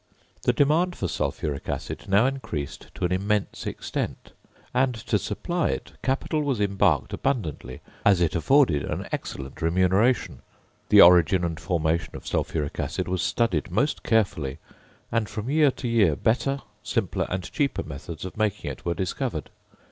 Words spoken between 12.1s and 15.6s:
of sulphuric acid was studied most carefully; and from